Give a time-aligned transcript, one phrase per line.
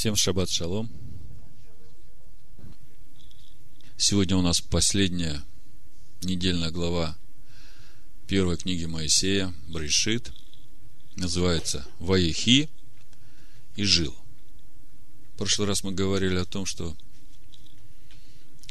[0.00, 0.90] Всем шаббат шалом.
[3.98, 5.44] Сегодня у нас последняя
[6.22, 7.18] недельная глава
[8.26, 10.32] первой книги Моисея, Брешит.
[11.16, 12.70] Называется «Ваехи»
[13.76, 14.16] и «Жил».
[15.34, 16.96] В прошлый раз мы говорили о том, что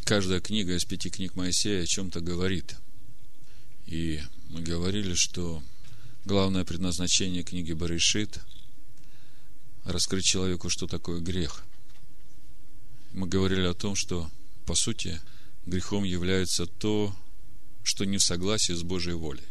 [0.05, 2.75] каждая книга из пяти книг Моисея о чем-то говорит.
[3.85, 4.19] И
[4.49, 5.61] мы говорили, что
[6.25, 8.39] главное предназначение книги Баришит–
[9.91, 11.63] раскрыть человеку, что такое грех.
[13.11, 14.29] Мы говорили о том, что,
[14.65, 15.19] по сути,
[15.65, 17.15] грехом является то,
[17.83, 19.43] что не в согласии с Божьей волей.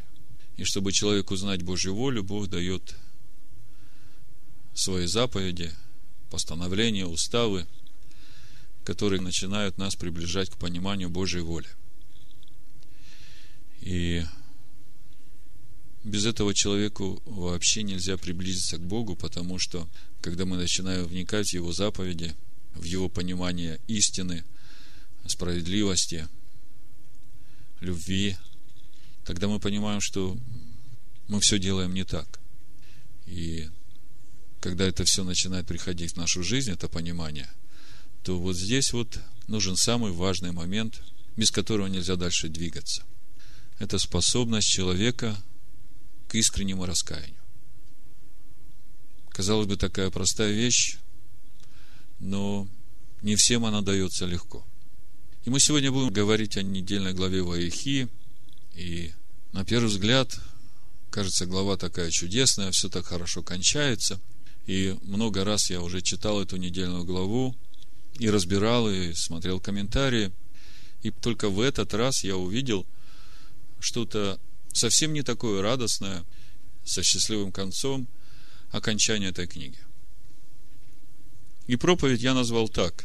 [0.56, 2.94] И чтобы человеку узнать Божью волю, Бог дает
[4.74, 5.72] свои заповеди,
[6.30, 7.66] постановления, уставы,
[8.84, 11.68] которые начинают нас приближать к пониманию Божьей воли.
[13.80, 14.24] И
[16.08, 19.88] без этого человеку вообще нельзя приблизиться к Богу, потому что
[20.20, 22.34] когда мы начинаем вникать в Его заповеди,
[22.74, 24.44] в Его понимание истины,
[25.26, 26.28] справедливости,
[27.80, 28.36] любви,
[29.24, 30.36] тогда мы понимаем, что
[31.28, 32.40] мы все делаем не так.
[33.26, 33.68] И
[34.60, 37.48] когда это все начинает приходить в нашу жизнь, это понимание,
[38.22, 41.00] то вот здесь вот нужен самый важный момент,
[41.36, 43.04] без которого нельзя дальше двигаться.
[43.78, 45.36] Это способность человека
[46.28, 47.34] к искреннему раскаянию.
[49.30, 50.96] Казалось бы, такая простая вещь,
[52.18, 52.68] но
[53.22, 54.64] не всем она дается легко.
[55.44, 58.08] И мы сегодня будем говорить о недельной главе Ваихи,
[58.74, 59.12] и
[59.52, 60.38] на первый взгляд,
[61.10, 64.20] кажется, глава такая чудесная, все так хорошо кончается,
[64.66, 67.56] и много раз я уже читал эту недельную главу,
[68.18, 70.32] и разбирал, и смотрел комментарии,
[71.02, 72.86] и только в этот раз я увидел
[73.78, 74.40] что-то
[74.72, 76.24] совсем не такое радостное,
[76.84, 78.08] со счастливым концом,
[78.70, 79.78] окончания этой книги.
[81.66, 83.04] И проповедь я назвал так.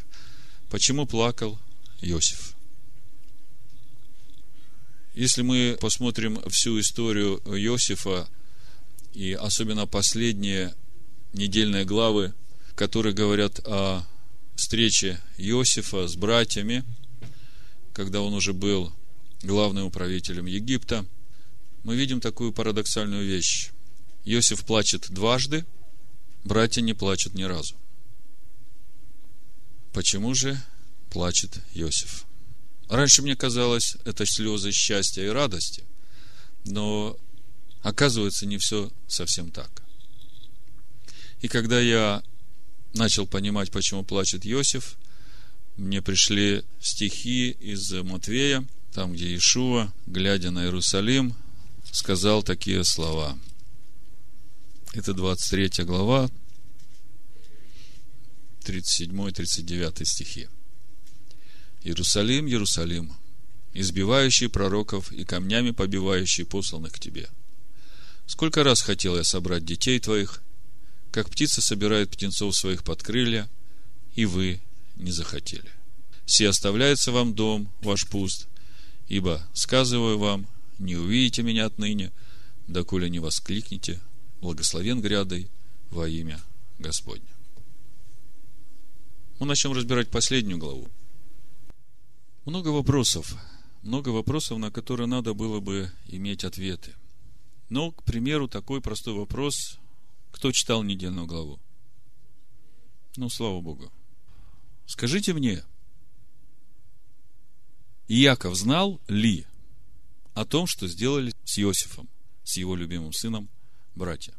[0.70, 1.58] Почему плакал
[2.00, 2.54] Иосиф?
[5.14, 8.28] Если мы посмотрим всю историю Иосифа,
[9.12, 10.74] и особенно последние
[11.32, 12.34] недельные главы,
[12.74, 14.02] которые говорят о
[14.56, 16.84] встрече Иосифа с братьями,
[17.92, 18.92] когда он уже был
[19.42, 21.06] главным управителем Египта,
[21.84, 23.70] мы видим такую парадоксальную вещь.
[24.24, 25.64] Иосиф плачет дважды,
[26.42, 27.76] братья не плачут ни разу.
[29.92, 30.60] Почему же
[31.10, 32.24] плачет Иосиф?
[32.88, 35.84] Раньше мне казалось, это слезы счастья и радости,
[36.64, 37.16] но
[37.82, 39.82] оказывается, не все совсем так.
[41.42, 42.22] И когда я
[42.94, 44.96] начал понимать, почему плачет Иосиф,
[45.76, 51.34] мне пришли стихи из Матвея, там, где Иешуа, глядя на Иерусалим,
[51.94, 53.38] сказал такие слова–
[54.94, 56.30] это 23 глава,
[58.64, 60.48] 37-39 стихи.
[61.82, 63.12] Иерусалим, Иерусалим,
[63.72, 67.28] избивающий пророков и камнями побивающий посланных к тебе.
[68.26, 70.42] Сколько раз хотел я собрать детей твоих,
[71.10, 73.50] как птица собирает птенцов своих под крылья,
[74.14, 74.60] и вы
[74.94, 75.70] не захотели.
[76.24, 78.46] Все оставляется вам дом ваш пуст,
[79.08, 80.46] ибо, сказываю вам,
[80.78, 82.12] не увидите меня отныне,
[82.66, 84.00] доколе не воскликнете
[84.40, 85.50] благословен грядой
[85.90, 86.40] во имя
[86.78, 87.28] Господне.
[89.38, 90.88] Мы начнем разбирать последнюю главу.
[92.44, 93.36] Много вопросов,
[93.82, 96.94] много вопросов, на которые надо было бы иметь ответы.
[97.70, 99.78] Но, к примеру, такой простой вопрос,
[100.30, 101.58] кто читал недельную главу?
[103.16, 103.90] Ну, слава Богу.
[104.86, 105.64] Скажите мне,
[108.08, 109.46] Иаков знал ли
[110.34, 112.08] о том, что сделали с Иосифом,
[112.42, 113.48] с его любимым сыном
[113.94, 114.34] братья.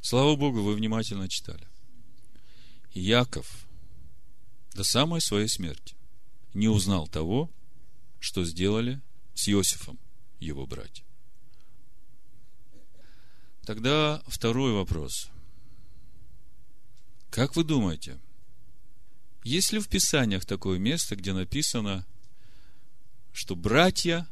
[0.00, 1.66] Слава Богу, вы внимательно читали.
[2.92, 3.66] Яков
[4.74, 5.94] до самой своей смерти
[6.54, 7.50] не узнал того,
[8.18, 9.00] что сделали
[9.34, 9.98] с Иосифом
[10.40, 11.04] его братья.
[13.64, 15.30] Тогда второй вопрос.
[17.30, 18.18] Как вы думаете,
[19.44, 22.06] есть ли в Писаниях такое место, где написано,
[23.32, 24.28] что братья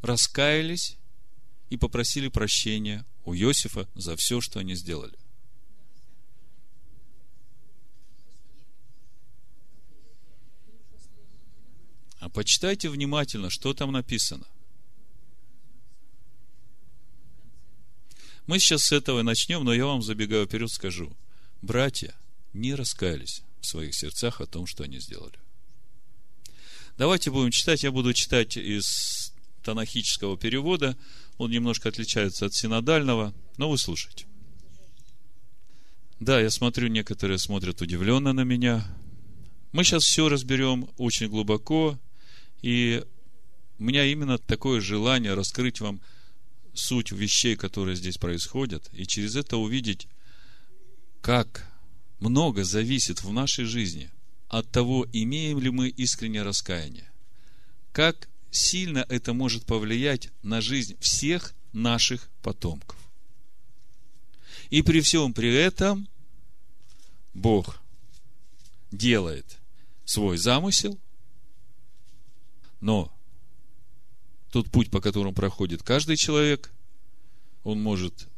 [0.00, 0.96] раскаялись
[1.70, 5.18] и попросили прощения у Иосифа за все, что они сделали.
[12.20, 14.46] А почитайте внимательно, что там написано.
[18.46, 21.14] Мы сейчас с этого начнем, но я вам забегаю вперед скажу.
[21.60, 22.14] Братья
[22.52, 25.38] не раскаялись в своих сердцах о том, что они сделали.
[26.96, 27.82] Давайте будем читать.
[27.82, 29.32] Я буду читать из
[29.64, 30.96] танахического перевода.
[31.38, 34.26] Он немножко отличается от синодального, но вы слушайте.
[36.20, 38.86] Да, я смотрю, некоторые смотрят удивленно на меня.
[39.72, 41.98] Мы сейчас все разберем очень глубоко,
[42.62, 43.02] и
[43.78, 46.00] у меня именно такое желание раскрыть вам
[46.72, 50.06] суть вещей, которые здесь происходят, и через это увидеть,
[51.20, 51.66] как
[52.24, 54.10] много зависит в нашей жизни
[54.48, 57.10] от того, имеем ли мы искреннее раскаяние.
[57.92, 62.98] Как сильно это может повлиять на жизнь всех наших потомков.
[64.70, 66.08] И при всем при этом
[67.34, 67.80] Бог
[68.90, 69.58] делает
[70.06, 70.98] свой замысел,
[72.80, 73.12] но
[74.50, 76.72] тот путь, по которому проходит каждый человек,
[77.64, 78.28] он может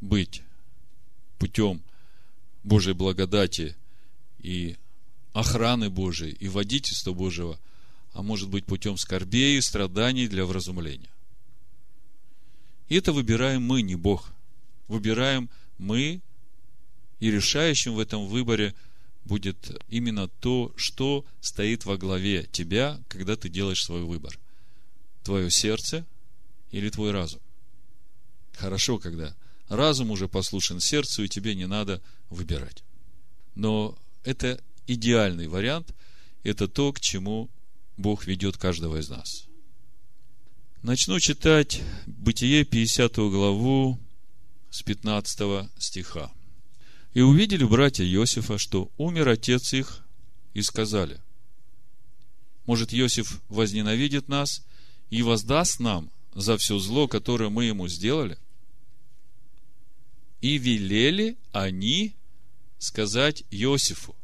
[0.00, 0.42] быть
[1.38, 1.82] путем
[2.66, 3.76] Божьей благодати
[4.40, 4.76] и
[5.32, 7.60] охраны Божией и водительства Божьего,
[8.12, 11.08] а может быть путем скорбей и страданий для вразумления.
[12.88, 14.32] И это выбираем мы, не Бог.
[14.88, 15.48] Выбираем
[15.78, 16.20] мы,
[17.20, 18.74] и решающим в этом выборе
[19.24, 24.36] будет именно то, что стоит во главе тебя, когда ты делаешь свой выбор.
[25.22, 26.04] Твое сердце
[26.72, 27.40] или твой разум.
[28.54, 29.36] Хорошо, когда
[29.68, 32.84] разум уже послушен сердцу, и тебе не надо выбирать.
[33.54, 35.94] Но это идеальный вариант,
[36.42, 37.50] это то, к чему
[37.96, 39.46] Бог ведет каждого из нас.
[40.82, 43.98] Начну читать Бытие 50 главу
[44.70, 46.30] с 15 стиха.
[47.14, 50.04] «И увидели братья Иосифа, что умер отец их,
[50.52, 51.20] и сказали,
[52.66, 54.64] может, Иосиф возненавидит нас
[55.08, 58.38] и воздаст нам за все зло, которое мы ему сделали?
[60.46, 62.14] И велели они
[62.78, 64.14] сказать Иосифу.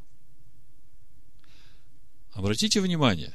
[2.31, 3.35] Обратите внимание,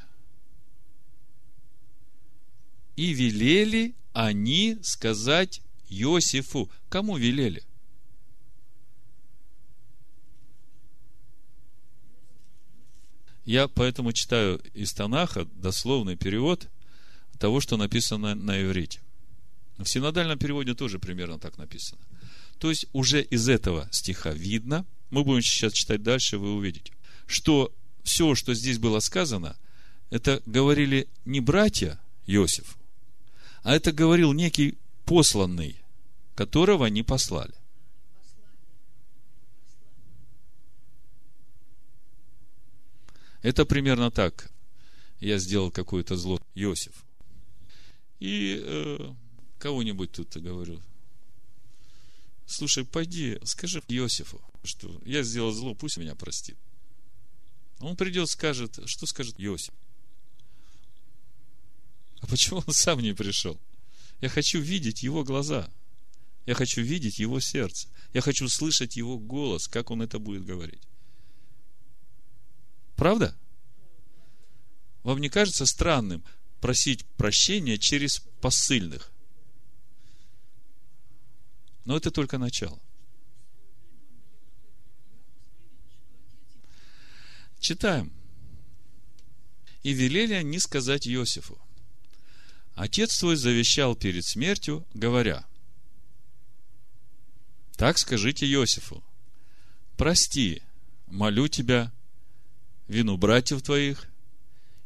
[2.96, 6.72] и велели они сказать Иосифу.
[6.88, 7.62] Кому велели?
[13.44, 16.70] Я поэтому читаю из Танаха дословный перевод
[17.38, 19.02] того, что написано на иврите.
[19.78, 22.02] В синодальном переводе тоже примерно так написано.
[22.60, 26.94] То есть уже из этого стиха видно, мы будем сейчас читать дальше, вы увидите,
[27.26, 27.74] что
[28.04, 29.58] все, что здесь было сказано,
[30.10, 32.78] это говорили не братья Иосифу,
[33.64, 35.78] а это говорил некий посланный,
[36.36, 37.54] которого они послали.
[43.42, 44.52] Это примерно так.
[45.20, 47.06] Я сделал какое-то зло Иосиф.
[48.20, 49.14] И э,
[49.60, 50.82] кого-нибудь тут говорю,
[52.48, 56.58] слушай, пойди, скажи Иосифу, что я сделал зло, пусть меня простит.
[57.80, 59.74] Он придет, скажет, что скажет Иосиф?
[62.22, 63.60] А почему он сам не пришел?
[64.22, 65.70] Я хочу видеть его глаза.
[66.48, 67.88] Я хочу видеть его сердце.
[68.14, 70.82] Я хочу слышать его голос, как он это будет говорить.
[72.96, 73.38] Правда?
[75.04, 76.24] Вам не кажется странным
[76.62, 79.12] просить прощения через посыльных?
[81.88, 82.78] Но это только начало.
[87.62, 88.12] Читаем.
[89.84, 91.58] И велели они сказать Иосифу,
[92.76, 95.48] Отец твой завещал перед смертью, говоря,
[97.78, 99.02] так скажите Иосифу,
[99.96, 100.62] прости,
[101.06, 101.94] молю тебя,
[102.90, 104.10] вину братьев твоих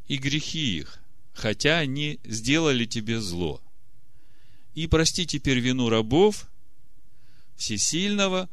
[0.07, 0.99] и грехи их,
[1.33, 3.59] хотя они сделали тебе зло.
[4.75, 6.47] И прости теперь вину рабов
[7.55, 8.49] всесильного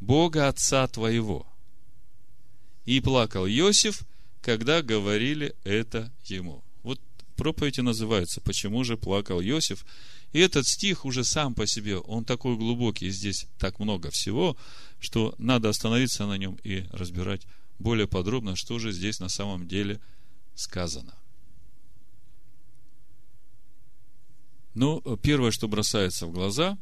[0.00, 1.46] Бога Отца твоего.
[2.84, 4.02] И плакал Иосиф,
[4.40, 6.62] когда говорили это ему
[7.42, 9.84] проповеди называется «Почему же плакал Иосиф?».
[10.32, 14.56] И этот стих уже сам по себе, он такой глубокий, здесь так много всего,
[15.00, 17.42] что надо остановиться на нем и разбирать
[17.80, 20.00] более подробно, что же здесь на самом деле
[20.54, 21.14] сказано.
[24.74, 26.78] Ну, первое, что бросается в глаза,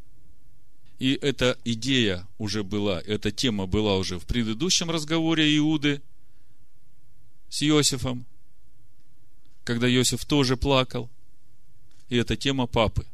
[1.00, 6.02] и эта идея уже была, эта тема была уже в предыдущем разговоре Иуды
[7.48, 8.26] с Иосифом,
[9.64, 11.08] когда Иосиф тоже плакал.
[12.10, 13.06] И это тема папы.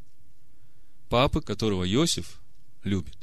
[1.07, 2.41] Папы, которого Иосиф
[2.83, 3.15] любит.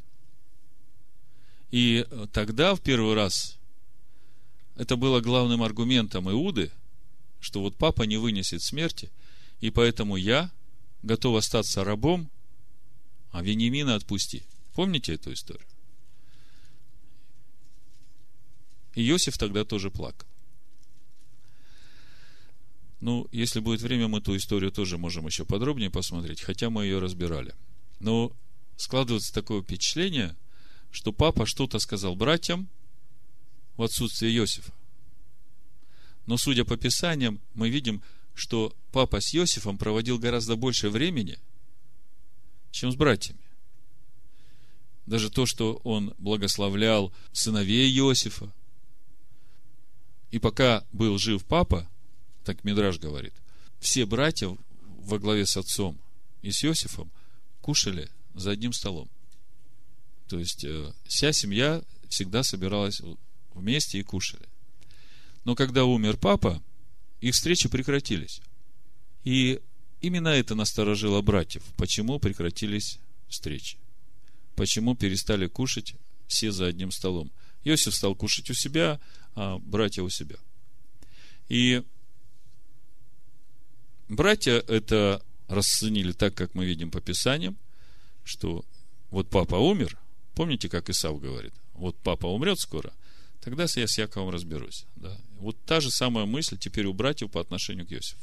[1.71, 3.59] И тогда в первый раз
[4.77, 6.71] это было главным аргументом Иуды,
[7.41, 9.11] что вот папа не вынесет смерти,
[9.61, 10.51] и поэтому я
[11.03, 12.31] готов остаться рабом,
[13.31, 14.43] а Вениамина отпусти.
[14.75, 15.67] Помните эту историю?
[18.95, 20.27] И Иосиф тогда тоже плакал.
[23.01, 26.99] Ну, если будет время, мы эту историю тоже можем еще подробнее посмотреть, хотя мы ее
[27.01, 27.55] разбирали.
[28.01, 28.33] Но
[28.77, 30.37] складывается такое впечатление,
[30.91, 32.69] что папа что-то сказал братьям,
[33.77, 34.73] в отсутствие Иосифа.
[36.27, 38.03] Но, судя по Писаниям, мы видим,
[38.35, 41.39] что папа с Иосифом проводил гораздо больше времени,
[42.71, 43.44] чем с братьями.
[45.07, 48.53] Даже то, что он благословлял сыновей Иосифа.
[50.31, 51.89] И пока был жив папа,
[52.45, 53.35] так Мидраж говорит,
[53.81, 54.57] все братья
[54.99, 55.99] во главе с отцом
[56.43, 57.11] и с Иосифом
[57.61, 59.09] кушали за одним столом.
[60.29, 63.01] То есть, э, вся семья всегда собиралась
[63.53, 64.49] вместе и кушали.
[65.45, 66.63] Но когда умер папа,
[67.21, 68.41] их встречи прекратились.
[69.25, 69.61] И
[70.01, 71.63] именно это насторожило братьев.
[71.77, 73.79] Почему прекратились встречи?
[74.57, 75.95] Почему перестали кушать
[76.27, 77.33] все за одним столом?
[77.65, 79.01] Иосиф стал кушать у себя,
[79.35, 80.37] а братья у себя.
[81.49, 81.83] И
[84.09, 87.57] братья это расценили так, как мы видим по Писаниям,
[88.25, 88.65] что
[89.11, 89.99] вот папа умер,
[90.35, 92.93] помните, как Исав говорит, вот папа умрет скоро,
[93.41, 94.87] тогда я с Яковом разберусь.
[94.97, 95.17] Да?
[95.39, 98.19] Вот та же самая мысль теперь у братьев по отношению к Иосифу.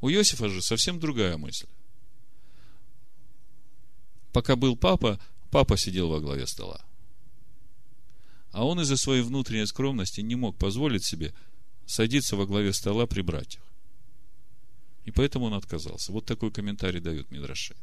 [0.00, 1.66] У Иосифа же совсем другая мысль.
[4.32, 5.20] Пока был папа,
[5.50, 6.84] папа сидел во главе стола.
[8.52, 11.34] А он из-за своей внутренней скромности не мог позволить себе
[11.86, 13.62] садиться во главе стола при братьях.
[15.04, 16.12] И поэтому он отказался.
[16.12, 17.74] Вот такой комментарий дают Мидраши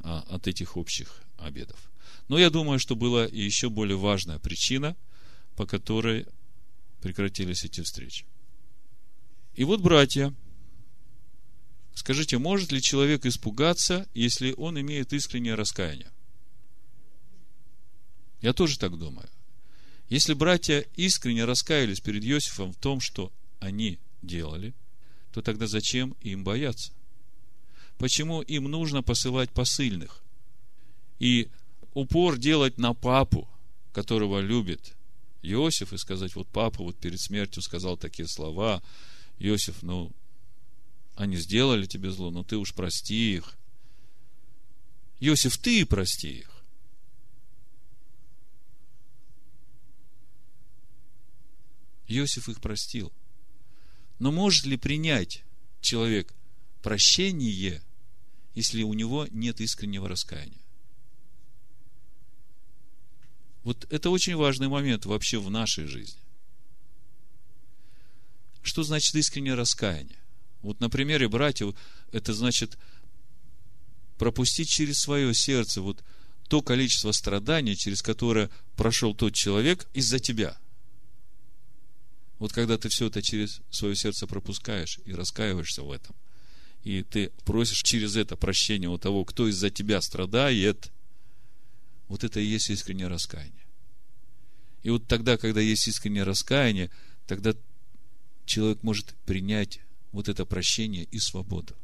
[0.00, 1.90] а, от этих общих обедов.
[2.28, 4.96] Но я думаю, что была и еще более важная причина,
[5.56, 6.26] по которой
[7.00, 8.24] прекратились эти встречи.
[9.54, 10.34] И вот, братья,
[11.94, 16.10] скажите, может ли человек испугаться, если он имеет искреннее раскаяние?
[18.40, 19.28] Я тоже так думаю.
[20.08, 24.74] Если братья искренне раскаялись перед Иосифом в том, что они делали,
[25.32, 26.92] то тогда зачем им бояться?
[27.98, 30.22] Почему им нужно посылать посыльных?
[31.18, 31.48] И
[31.94, 33.48] упор делать на папу,
[33.92, 34.94] которого любит
[35.42, 38.82] Иосиф, и сказать, вот папа вот перед смертью сказал такие слова,
[39.38, 40.12] Иосиф, ну,
[41.16, 43.56] они сделали тебе зло, но ты уж прости их.
[45.20, 46.50] Иосиф, ты прости их.
[52.08, 53.12] Иосиф их простил.
[54.18, 55.44] Но может ли принять
[55.80, 56.32] человек
[56.82, 57.82] прощение,
[58.54, 60.60] если у него нет искреннего раскаяния?
[63.62, 66.20] Вот это очень важный момент вообще в нашей жизни.
[68.62, 70.18] Что значит искреннее раскаяние?
[70.64, 71.74] Вот на примере братьев,
[72.10, 72.78] это значит
[74.16, 76.02] пропустить через свое сердце вот
[76.48, 80.56] то количество страданий, через которое прошел тот человек из-за тебя.
[82.38, 86.16] Вот когда ты все это через свое сердце пропускаешь и раскаиваешься в этом,
[86.82, 90.90] и ты просишь через это прощения у того, кто из-за тебя страдает,
[92.08, 93.66] вот это и есть искреннее раскаяние.
[94.82, 96.90] И вот тогда, когда есть искреннее раскаяние,
[97.26, 97.54] тогда
[98.46, 99.80] человек может принять
[100.14, 101.74] вот это прощение и свободу.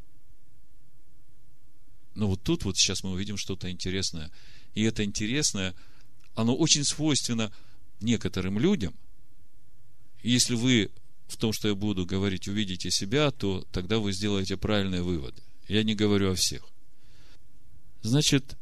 [2.15, 4.31] Но вот тут вот сейчас мы увидим что-то интересное.
[4.75, 5.75] И это интересное,
[6.35, 7.53] оно очень свойственно
[8.01, 8.95] некоторым людям.
[10.23, 10.91] Если вы
[11.29, 15.43] в том, что я буду говорить, увидите себя, то тогда вы сделаете правильные выводы.
[15.69, 16.65] Я не говорю о всех.
[18.03, 18.57] Значит,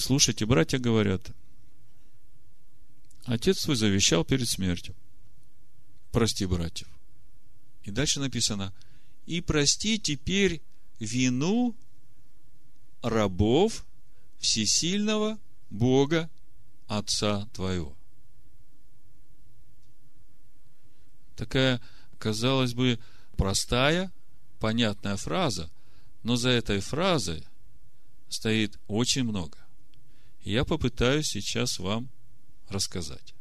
[0.00, 1.30] Слушайте, братья говорят,
[3.24, 4.94] отец твой завещал перед смертью.
[6.10, 6.88] Прости братьев.
[7.90, 8.72] И дальше написано,
[9.26, 10.62] и прости теперь
[11.00, 11.74] вину
[13.02, 13.84] рабов
[14.38, 16.30] всесильного Бога
[16.86, 17.96] Отца твоего.
[21.34, 21.80] Такая,
[22.20, 23.00] казалось бы,
[23.36, 24.12] простая,
[24.60, 25.68] понятная фраза,
[26.22, 27.44] но за этой фразой
[28.28, 29.58] стоит очень много
[30.42, 32.08] я попытаюсь сейчас вам
[32.68, 33.34] рассказать.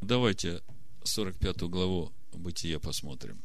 [0.00, 0.62] Давайте
[1.04, 3.38] 45 главу Бытия посмотрим.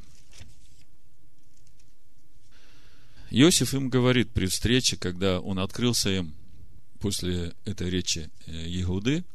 [3.30, 6.34] Иосиф им говорит при встрече, когда он открылся им
[7.00, 9.26] после этой речи Егуды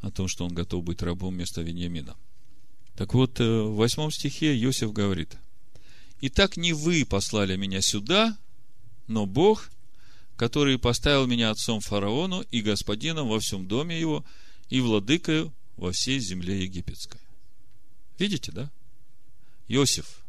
[0.00, 2.16] о том, что он готов быть рабом вместо Вениамина.
[2.96, 5.36] Так вот, э, в восьмом стихе Иосиф говорит,
[6.20, 8.36] «Итак, не вы послали меня сюда,
[9.08, 9.70] но Бог,
[10.36, 14.24] который поставил меня отцом фараону и господином во всем доме его
[14.68, 17.20] и владыкою во всей земле египетской.
[18.18, 18.70] Видите, да?
[19.68, 20.22] Иосиф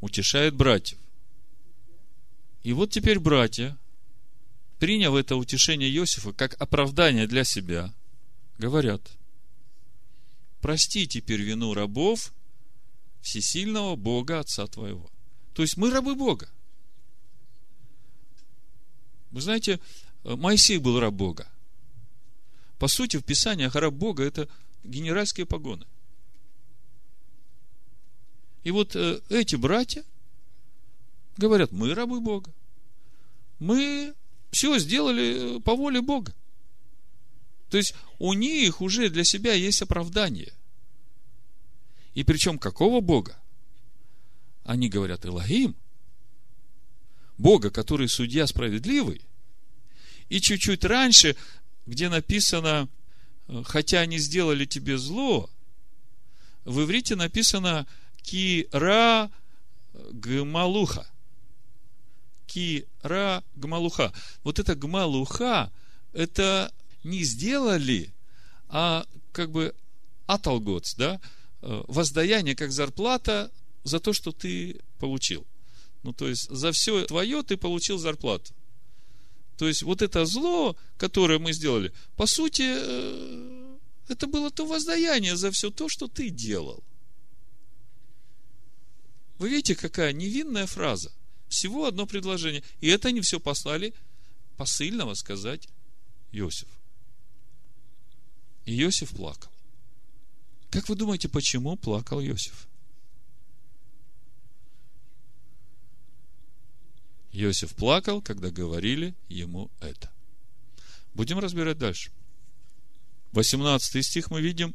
[0.00, 0.98] утешает братьев.
[2.62, 3.76] И вот теперь братья,
[4.78, 7.92] приняв это утешение Иосифа как оправдание для себя,
[8.58, 9.02] говорят,
[10.60, 12.32] прости теперь вину рабов
[13.20, 15.10] всесильного Бога Отца твоего.
[15.54, 16.48] То есть мы рабы Бога.
[19.30, 19.80] Вы знаете,
[20.22, 21.48] Моисей был раб Бога.
[22.78, 24.48] По сути, в Писании раб Бога– это
[24.84, 25.86] генеральские погоны.
[28.64, 30.02] И вот э, эти братья
[31.36, 32.50] говорят, мы рабы Бога.
[33.58, 34.14] Мы
[34.50, 36.34] все сделали э, по воле Бога.
[37.68, 40.52] То есть у них уже для себя есть оправдание.
[42.14, 43.38] И причем какого Бога?
[44.64, 45.76] Они говорят Элогим,
[47.36, 49.20] Бога, который судья справедливый.
[50.30, 51.36] И чуть-чуть раньше,
[51.84, 52.88] где написано,
[53.48, 55.50] э, хотя они сделали тебе зло,
[56.64, 57.86] в иврите написано
[58.24, 59.30] Кира
[59.92, 61.06] Гмалуха.
[62.46, 64.12] Кира Гмалуха.
[64.42, 65.70] Вот это Гмалуха,
[66.12, 66.72] это
[67.04, 68.12] не сделали,
[68.68, 69.74] а как бы
[70.26, 71.20] аталгоц, да,
[71.62, 73.52] э, воздаяние как зарплата
[73.84, 75.46] за то, что ты получил.
[76.02, 78.52] Ну, то есть, за все твое ты получил зарплату.
[79.58, 83.76] То есть, вот это зло, которое мы сделали, по сути, э,
[84.08, 86.82] это было то воздаяние за все то, что ты делал.
[89.38, 91.12] Вы видите, какая невинная фраза.
[91.48, 92.62] Всего одно предложение.
[92.80, 93.94] И это они все послали
[94.56, 95.68] посыльного сказать
[96.32, 96.68] Иосиф.
[98.64, 99.50] И Иосиф плакал.
[100.70, 102.66] Как вы думаете, почему плакал Иосиф?
[107.32, 110.10] Иосиф плакал, когда говорили ему это.
[111.14, 112.10] Будем разбирать дальше.
[113.32, 114.74] 18 стих мы видим.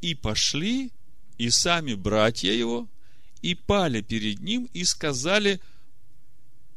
[0.00, 0.92] И пошли,
[1.38, 2.88] и сами братья его,
[3.42, 5.60] и пали перед ним, и сказали,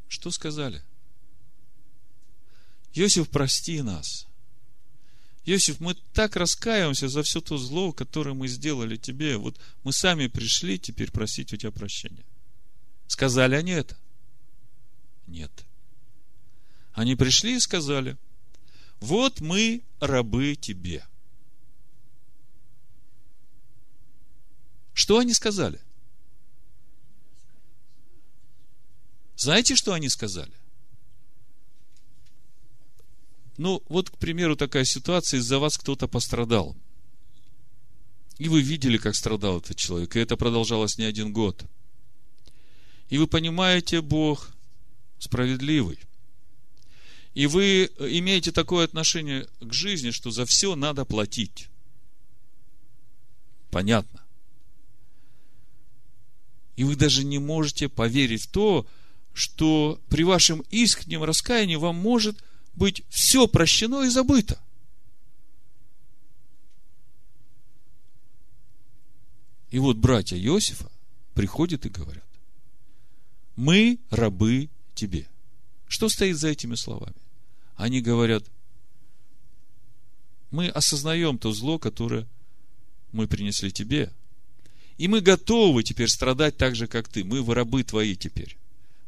[0.08, 0.82] что сказали?
[2.94, 4.26] Иосиф, прости нас.
[5.44, 9.36] Иосиф, мы так раскаиваемся за все то зло, которое мы сделали тебе.
[9.36, 12.24] Вот мы сами пришли теперь просить у тебя прощения.
[13.08, 13.96] Сказали они это?
[15.26, 15.50] Нет.
[16.92, 18.16] Они пришли и сказали,
[19.00, 21.04] вот мы рабы тебе.
[24.94, 25.80] Что они сказали?
[29.36, 30.52] Знаете, что они сказали?
[33.58, 36.76] Ну, вот, к примеру, такая ситуация, из-за вас кто-то пострадал.
[38.38, 41.64] И вы видели, как страдал этот человек, и это продолжалось не один год.
[43.08, 44.50] И вы понимаете, Бог
[45.18, 45.98] справедливый.
[47.34, 51.68] И вы имеете такое отношение к жизни, что за все надо платить.
[53.70, 54.22] Понятно.
[56.76, 58.86] И вы даже не можете поверить в то,
[60.08, 62.42] при вашем искреннем раскаянии вам может
[62.74, 64.60] быть все прощено и забыто.
[69.70, 70.90] И вот братья Иосифа
[71.34, 72.26] приходят и говорят,
[73.56, 75.26] мы рабы тебе.
[75.88, 77.16] Что стоит за этими словами?
[77.76, 78.44] Они говорят,
[80.50, 82.28] мы осознаем то зло, которое
[83.12, 84.12] мы принесли тебе.
[84.98, 87.24] И мы готовы теперь страдать так же, как ты.
[87.24, 88.58] Мы рабы твои теперь.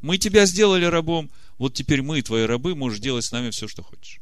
[0.05, 3.83] Мы тебя сделали рабом, вот теперь мы, твои рабы, можешь делать с нами все, что
[3.83, 4.21] хочешь.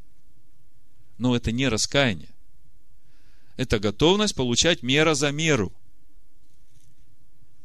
[1.19, 2.29] Но это не раскаяние.
[3.57, 5.73] Это готовность получать мера за меру.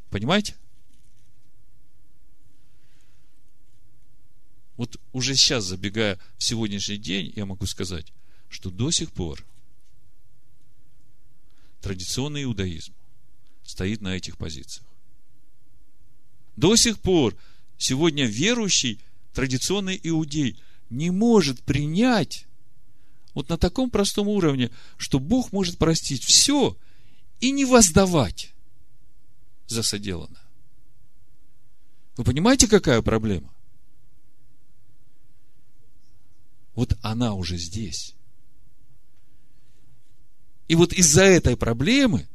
[0.10, 0.56] Понимаете?
[4.78, 8.12] Вот уже сейчас, забегая в сегодняшний день, я могу сказать,
[8.50, 9.46] что до сих пор
[11.82, 12.96] традиционный иудаизм
[13.64, 14.88] стоит на этих позициях.
[16.56, 17.38] До сих пор
[17.78, 19.00] сегодня верующий,
[19.34, 20.60] традиционный иудей,
[20.90, 22.46] не может принять
[23.34, 26.76] вот на таком простом уровне, что Бог может простить все
[27.40, 28.54] и не воздавать
[29.68, 30.42] за соделанное.
[32.16, 33.54] Вы понимаете, какая проблема?
[36.74, 38.16] Вот она уже здесь.
[40.68, 42.28] И вот из-за этой проблемы,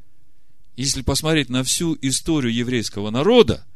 [0.77, 3.67] если посмотреть на всю историю еврейского народа,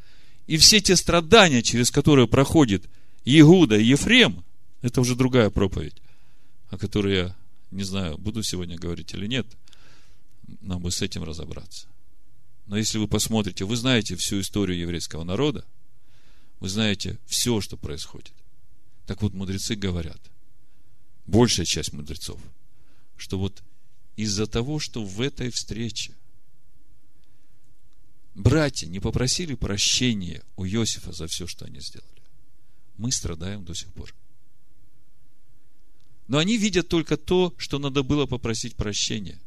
[0.47, 2.89] и все те страдания, через которые проходит
[3.25, 4.45] Иуда и Ефрем,
[4.83, 5.97] это уже другая проповедь,
[6.71, 7.37] о которой я
[7.71, 9.47] не знаю, буду сегодня говорить или нет.
[10.61, 11.89] Нам бы с этим разобраться.
[12.67, 15.65] Но если вы посмотрите, вы знаете всю историю еврейского народа,
[16.61, 18.33] вы знаете все, что происходит.
[19.07, 20.21] Так вот, мудрецы говорят,
[21.27, 22.41] большая часть мудрецов,
[23.17, 23.63] что вот
[24.17, 26.13] из-за того, что в этой встрече–
[28.37, 32.23] братья не попросили прощения у Иосифа за все, что они сделали.
[32.99, 34.15] Мы страдаем до сих пор.
[36.29, 39.41] Но они видят только то, что надо было попросить прощения.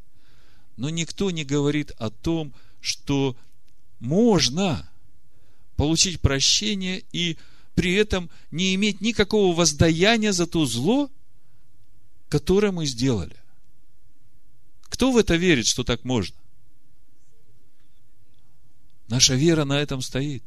[0.76, 3.36] Но никто не говорит о том, что
[4.00, 4.90] можно
[5.76, 7.38] получить прощение и
[7.76, 11.12] при этом не иметь никакого воздаяния за то зло,
[12.28, 13.36] которое мы сделали.
[14.84, 16.36] Кто в это верит, что так можно?
[19.10, 20.44] Наша вера на этом стоит.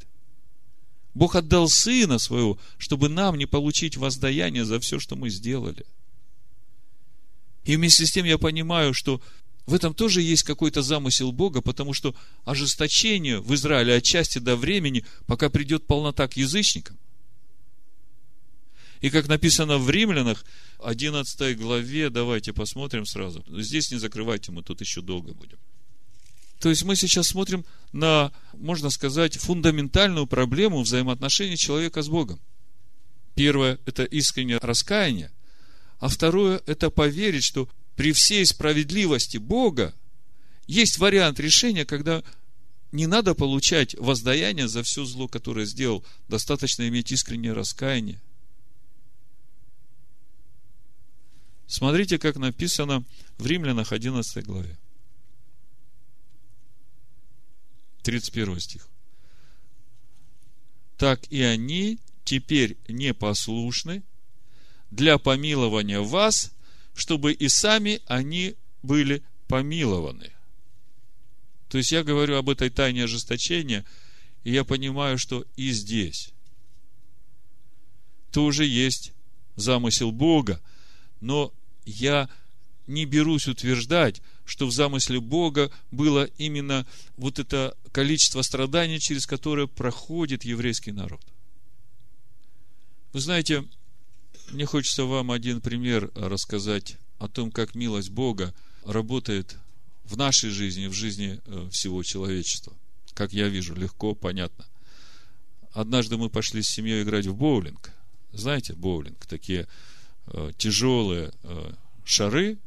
[1.13, 5.85] Бог отдал Сына Своего, чтобы нам не получить воздаяние за все, что мы сделали.
[7.65, 9.21] И вместе с тем я понимаю, что
[9.65, 15.05] в этом тоже есть какой-то замысел Бога, потому что ожесточение в Израиле отчасти до времени,
[15.25, 16.97] пока придет полнота к язычникам.
[19.01, 20.45] И как написано в Римлянах,
[20.79, 23.45] 11 главе, давайте посмотрим сразу.
[23.49, 25.59] Здесь не закрывайте, мы тут еще долго будем.
[26.63, 32.39] То есть мы сейчас смотрим на, можно сказать, фундаментальную проблему взаимоотношений человека с Богом.
[33.35, 35.29] Первое– это искреннее раскаяние,
[35.99, 39.93] а второе– это поверить, что при всей справедливости Бога
[40.65, 42.23] есть вариант решения, когда
[42.93, 46.01] не надо получать воздаяние за все зло, которое сделал.
[46.29, 48.21] Достаточно иметь искреннее раскаяние.
[51.67, 53.03] Смотрите, как написано
[53.37, 54.77] в Римлянах 11 главе.
[58.03, 58.87] 31 стих.
[60.97, 64.03] Так и они теперь непослушны
[64.91, 66.53] для помилования вас,
[66.93, 70.31] чтобы и сами они были помилованы.
[71.69, 73.83] То есть я говорю об этой тайне ожесточения,
[74.43, 76.33] и я понимаю, что и здесь
[78.31, 79.13] тоже есть
[79.55, 80.59] замысел Бога,
[81.21, 81.53] но
[81.85, 82.29] я
[82.87, 86.85] не берусь утверждать, что в замысле Бога было именно
[87.17, 91.21] вот это количество страданий, через которое проходит еврейский народ.
[93.13, 93.63] Вы знаете,
[94.51, 98.53] мне хочется вам один пример рассказать о том, как милость Бога
[98.85, 99.55] работает
[100.03, 102.73] в нашей жизни, в жизни э, всего человечества.
[103.13, 104.65] Как я вижу, легко, понятно.
[105.71, 107.91] Однажды мы пошли с семьей играть в боулинг.
[108.31, 109.67] Знаете, боулинг, такие
[110.27, 112.57] э, тяжелые э, шары,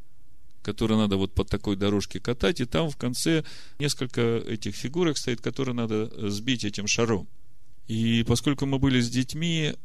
[0.67, 3.45] которые надо вот по такой дорожке катать, и там в конце
[3.79, 7.25] несколько этих фигурок стоит, которые надо э, сбить этим шаром.
[7.87, 9.75] И поскольку мы были с детьми,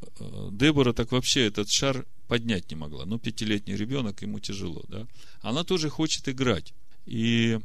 [0.00, 3.04] э, Дебора так вообще этот шар поднять не могла.
[3.04, 5.06] Ну, пятилетний ребенок, ему тяжело, да.
[5.42, 6.72] Она тоже хочет играть.
[7.04, 7.58] И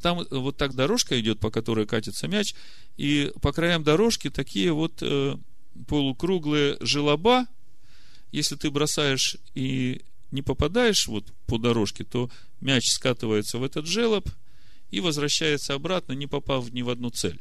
[0.00, 2.56] там вот так дорожка идет, по которой катится мяч,
[2.96, 5.36] и по краям дорожки такие вот э,
[5.86, 7.46] полукруглые желоба.
[8.32, 14.28] Если ты бросаешь и не попадаешь вот по дорожке, то мяч скатывается в этот желоб
[14.90, 17.40] и возвращается обратно, не попав ни в одну цель.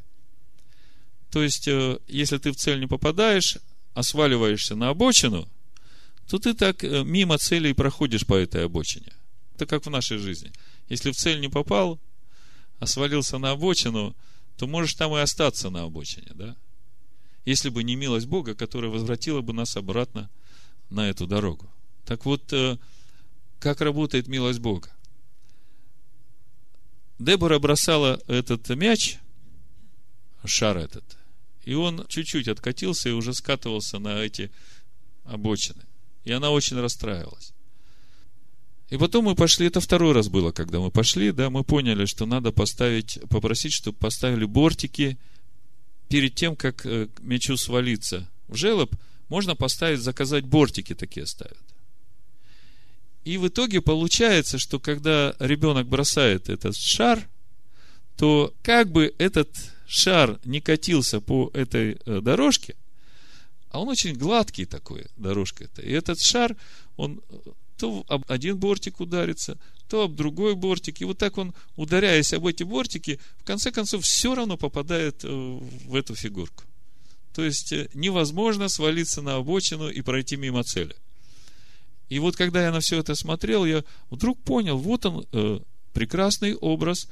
[1.32, 3.58] То есть, э, если ты в цель не попадаешь,
[3.94, 5.48] а сваливаешься на обочину,
[6.28, 9.14] то ты так э, мимо цели проходишь по этой обочине.
[9.56, 10.52] Это как в нашей жизни.
[10.90, 12.00] Если в цель не попал,
[12.80, 14.16] а свалился на обочину,
[14.58, 16.56] то можешь там и остаться на обочине, да?
[17.46, 20.30] Если бы не милость Бога, которая возвратила бы нас обратно
[20.90, 21.70] на эту дорогу.
[22.06, 22.78] Так вот, э,
[23.60, 24.90] как работает милость Бога?
[27.20, 29.20] Дебора бросала этот мяч,
[30.44, 31.18] шар этот,
[31.64, 34.52] и он чуть-чуть откатился и уже скатывался на эти
[35.26, 35.84] обочины.
[36.24, 37.54] И она очень расстраивалась.
[38.90, 42.26] И потом мы пошли, это второй раз было, когда мы пошли, да, мы поняли, что
[42.26, 45.18] надо поставить, попросить, чтобы поставили бортики
[46.10, 48.94] перед тем, как э, мячу свалиться в желоб,
[49.30, 51.71] можно поставить, заказать бортики такие ставят.
[53.24, 57.28] И в итоге получается, что когда ребенок бросает этот шар,
[58.18, 59.50] то как бы этот
[59.88, 62.76] шар не катился по этой э, дорожке,
[63.70, 65.82] а он очень гладкий такой, дорожка эта.
[65.82, 66.56] И этот шар,
[66.98, 67.36] он э,
[67.78, 69.58] то об один бортик ударится,
[69.90, 71.02] то об другой бортик.
[71.02, 75.28] И вот так он, ударяясь об эти бортики, в конце концов все равно попадает э,
[75.28, 76.64] в эту фигурку.
[77.34, 80.96] То есть невозможно свалиться на обочину и пройти мимо цели.
[82.12, 85.62] И вот когда я на все это смотрел, я вдруг понял, вот он, э,
[85.94, 87.08] прекрасный образ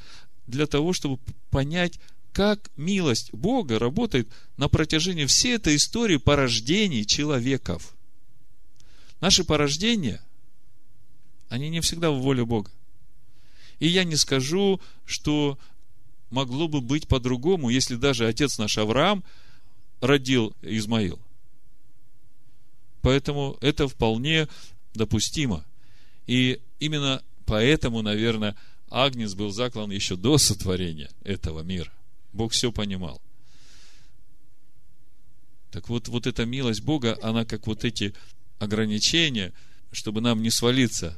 [0.45, 1.19] для того, чтобы
[1.51, 2.01] понять,
[2.33, 7.95] как милость Бога работает на протяжении всей этой истории порождений человеков.
[9.21, 10.21] Наши порождения,
[11.47, 12.69] они не всегда в воле Бога.
[13.79, 15.57] И я не скажу, что
[16.29, 19.23] могло бы быть по-другому, если даже отец наш Авраам
[20.01, 21.21] родил Измаил.
[23.01, 24.49] Поэтому это вполне
[24.93, 25.65] допустимо.
[26.27, 28.55] И именно поэтому, наверное,
[28.89, 31.91] Агнец был заклан еще до сотворения этого мира.
[32.33, 33.21] Бог все понимал.
[35.71, 38.13] Так вот, вот эта милость Бога, она как вот эти
[38.57, 39.53] ограничения,
[39.91, 41.17] чтобы нам не свалиться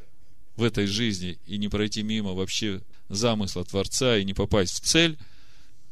[0.55, 5.17] в этой жизни и не пройти мимо вообще замысла Творца и не попасть в цель,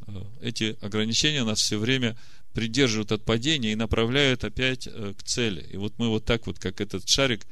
[0.07, 2.17] э, эти ограничения нас все время
[2.53, 5.65] придерживают от падения и направляют опять э, к цели.
[5.71, 7.45] И вот мы вот так вот, как этот шарик,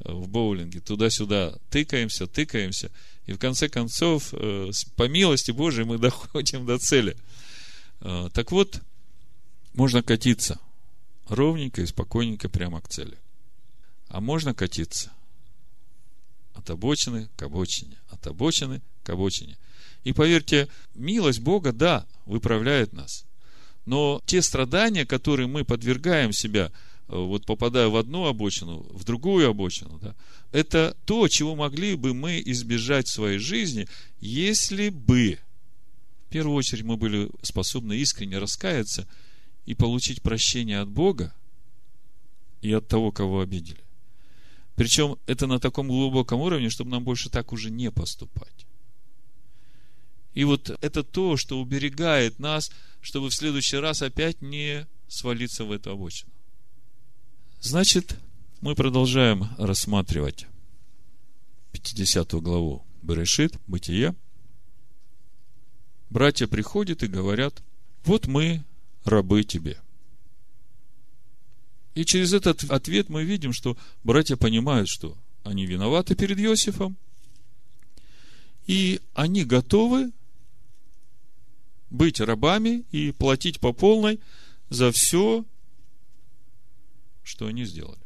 [0.00, 2.90] в боулинге, туда-сюда тыкаемся, тыкаемся,
[3.26, 7.16] и в конце концов, э, по милости Божией, мы доходим до цели.
[8.00, 8.80] Э, так вот,
[9.74, 10.60] можно катиться
[11.28, 13.18] ровненько и спокойненько прямо к цели.
[14.08, 15.12] А можно катиться
[16.54, 19.58] от обочины к обочине, от обочины к обочине.
[20.04, 23.24] И поверьте, милость Бога, да, выправляет нас.
[23.86, 26.72] Но те страдания, которые мы подвергаем себя,
[27.08, 30.14] э, вот попадая в одну обочину, в другую обочину, да,
[30.52, 33.86] это то, чего могли бы мы избежать в своей жизни,
[34.20, 35.38] если бы,
[36.26, 39.08] в первую очередь, мы были способны искренне раскаяться
[39.66, 41.32] и получить прощение от Бога
[42.62, 43.80] и от того, кого обидели.
[44.74, 48.55] Причем это на таком глубоком уровне, чтобы нам больше так уже не поступать.
[50.36, 52.70] И вот это то, что уберегает нас,
[53.00, 56.30] чтобы в следующий раз опять не свалиться в эту обочину.
[57.62, 58.18] Значит,
[58.60, 60.46] мы продолжаем рассматривать
[61.72, 64.14] 50 главу Берешит, Бытие.
[66.10, 67.62] Братья приходят и говорят,
[68.04, 68.62] вот мы
[69.04, 69.78] рабы тебе.
[71.94, 76.98] И через этот ответ мы видим, что братья понимают, что они виноваты перед Иосифом,
[78.66, 80.12] и они готовы
[81.96, 84.20] быть рабами и платить по полной
[84.68, 85.44] за все,
[87.22, 88.00] что они сделали.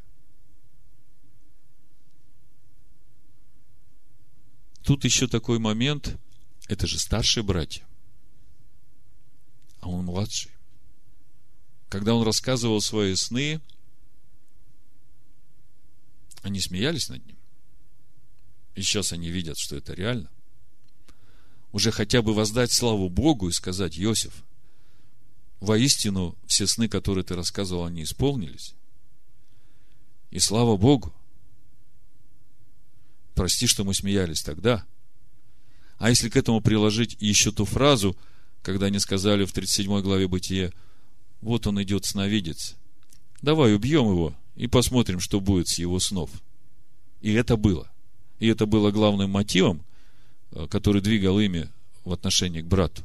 [4.83, 6.18] Тут еще такой момент,
[6.68, 7.87] это же старшие братья,
[9.81, 10.53] а он младший.
[11.88, 13.61] Когда он рассказывал свои сны,
[16.42, 17.37] они смеялись над ним.
[18.74, 20.31] И сейчас они видят, что это реально.
[21.72, 24.44] Уже хотя бы воздать славу Богу и сказать, Иосиф,
[25.61, 28.74] воистину все сны, которые ты рассказывал, они исполнились.
[30.30, 31.12] И слава Богу.
[33.35, 34.85] Прости, что мы смеялись тогда.
[35.98, 38.16] А если к этому приложить еще ту фразу,
[38.62, 40.72] когда они сказали в 37 главе Бытия,
[41.40, 42.76] вот он идет сновидец,
[43.42, 46.30] давай убьем его, и посмотрим, что будет с его снов.
[47.20, 47.90] И это было.
[48.38, 49.85] И это было главным мотивом,
[50.69, 51.71] который двигал ими
[52.05, 53.03] в отношении к брату.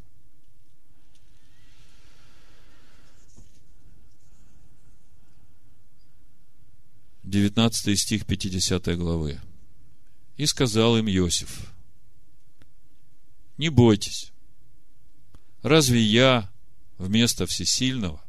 [7.23, 9.39] Девятнадцатый стих 50 главы.
[10.37, 11.73] И сказал им Иосиф,
[13.57, 14.31] не бойтесь,
[15.63, 16.51] разве я
[16.97, 18.25] вместо всесильного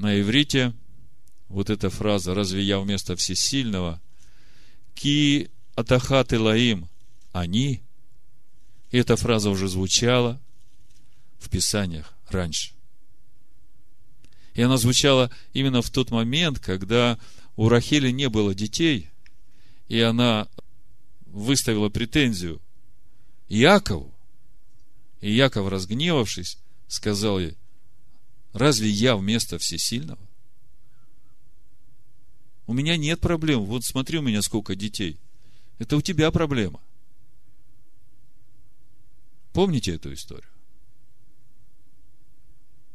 [0.00, 0.72] на иврите
[1.48, 4.00] вот эта фраза «Разве я вместо всесильного?»
[4.94, 6.88] «Ки атахат лаим»
[7.32, 7.82] «Они»
[8.90, 10.40] и эта фраза уже звучала
[11.38, 12.72] в Писаниях раньше.
[14.54, 17.18] И она звучала именно в тот момент, когда
[17.54, 19.08] у Рахели не было детей,
[19.88, 20.48] и она
[21.26, 22.60] выставила претензию
[23.48, 24.12] Якову.
[25.20, 27.56] И Яков, разгневавшись, сказал ей,
[28.52, 30.18] Разве я вместо всесильного?
[32.66, 33.64] У меня нет проблем.
[33.64, 35.18] Вот смотри, у меня сколько детей.
[35.80, 36.78] Это у тебя проблема.
[39.54, 40.48] Помните эту историю?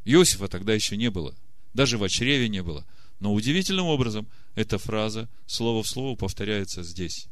[0.05, 1.35] Иосифа тогда еще не было.
[1.73, 2.85] Даже в чреве не было.
[3.19, 7.27] Но удивительным образом эта фраза слово в слово повторяется здесь.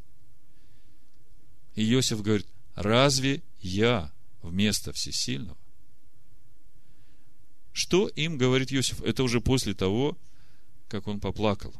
[1.76, 4.12] И Иосиф говорит, разве я
[4.42, 5.58] вместо всесильного?
[7.74, 9.04] Что им говорит Иосиф?
[9.04, 10.18] Это уже после того,
[10.88, 11.76] как он поплакал.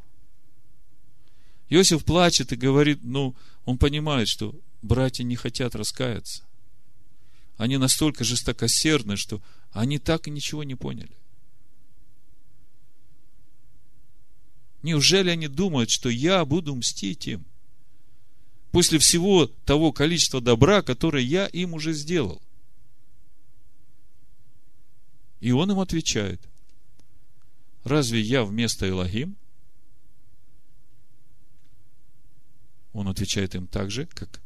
[1.70, 6.42] Иосиф плачет и говорит, ну, он понимает, что братья не хотят раскаяться.
[7.56, 11.16] Они настолько жестокосердны, что они так и ничего не поняли.
[14.82, 17.46] Неужели они думают, что я буду мстить им?
[18.70, 22.42] После всего того количества добра, которое я им уже сделал.
[25.40, 26.40] И он им отвечает,
[27.84, 29.36] разве я вместо Илогим?
[32.94, 34.40] Он отвечает им так же, как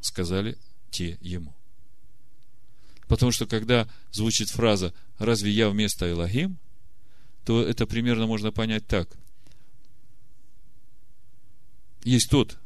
[0.00, 0.58] сказали
[0.90, 1.54] те ему.
[3.06, 6.58] Потому что когда звучит фраза «разве я вместо Элогим»,
[7.44, 9.08] то это примерно можно понять так.
[12.02, 12.58] Есть тот,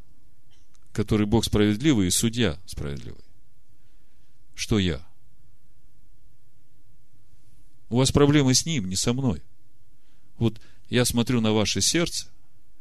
[0.93, 3.23] который Бог справедливый и судья справедливый.
[4.55, 5.07] Что я?
[7.91, 9.43] У вас проблемы с ним, не со мной.
[10.39, 12.32] Вот я смотрю на ваше сердце,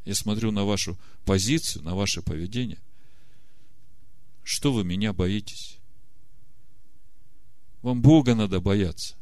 [0.04, 2.78] я смотрю на вашу позицию, на ваше поведение.
[4.42, 5.78] Что вы меня боитесь?
[7.82, 9.16] Вам Бога надо бояться.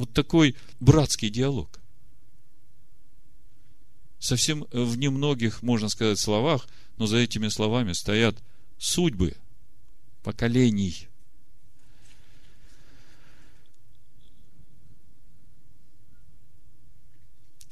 [0.00, 1.78] вот такой братский диалог.
[4.18, 8.36] Совсем в немногих, можно сказать, словах, но за этими словами стоят
[8.78, 9.34] судьбы
[10.22, 11.09] поколений.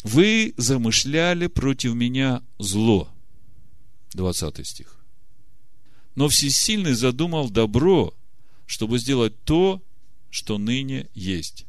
[0.02, 3.08] Вы замышляли против меня зло.
[4.14, 4.96] 20 стих.
[6.14, 8.14] Но Всесильный задумал добро,
[8.66, 9.82] чтобы сделать то,
[10.30, 11.66] что ныне есть,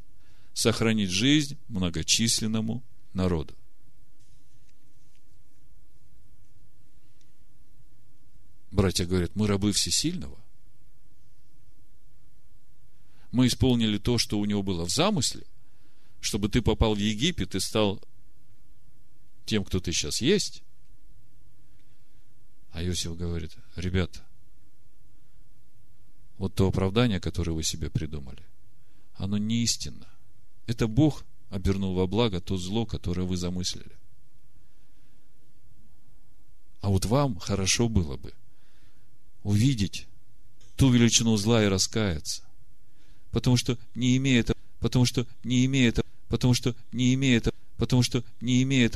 [0.54, 3.56] сохранить жизнь многочисленному народу.
[8.72, 10.38] Братья говорят, мы рабы всесильного.
[13.32, 15.46] Мы исполнили то, что у него было в замысле,
[16.22, 18.02] чтобы ты попал в Египет и стал
[19.50, 20.62] тем, кто ты сейчас есть.
[22.72, 24.20] А Иосиф говорит, ребята,
[26.38, 28.44] вот то оправдание, которое вы себе придумали,
[29.16, 30.08] оно не истинно.
[30.68, 33.98] Это Бог обернул во благо то зло, которое вы замыслили.
[36.82, 38.34] А вот вам хорошо было бы
[39.42, 40.08] увидеть
[40.78, 42.44] ту величину зла и раскаяться.
[43.32, 48.62] Потому что не имеет, потому что не имеет, потому что не имеет, потому что не
[48.62, 48.96] имеет,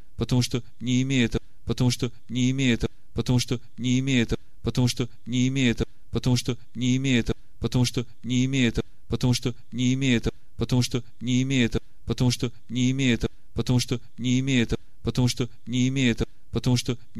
[0.21, 5.47] потому что не имеет, потому что не имеет, потому что не имеет, потому что не
[5.47, 10.27] имеет, потому что не имеет, потому что не имеет, потому что не имеет,
[10.61, 15.87] потому что не имеет, потому что не имеет, потому что не имеет, потому что не
[15.87, 17.19] имеет, потому что не